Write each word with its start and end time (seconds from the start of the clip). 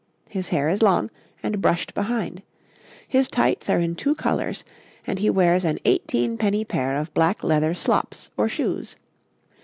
His 0.31 0.49
hair 0.49 0.67
is 0.67 0.81
long, 0.81 1.11
and 1.43 1.61
bushed 1.61 1.93
behind; 1.93 2.41
his 3.07 3.29
tights 3.29 3.69
are 3.69 3.77
in 3.79 3.93
two 3.93 4.15
colours, 4.15 4.63
and 5.05 5.19
he 5.19 5.29
wears 5.29 5.63
an 5.63 5.77
eighteen 5.85 6.39
penny 6.39 6.65
pair 6.65 6.95
of 6.97 7.13
black 7.13 7.43
leather 7.43 7.75
slops 7.75 8.31
or 8.35 8.49
shoes. 8.49 8.95